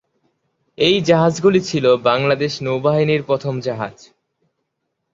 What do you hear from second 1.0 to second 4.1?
জাহাজগুলি ছিল বাংলাদেশ নৌবাহিনীর প্রথম জাহাজ।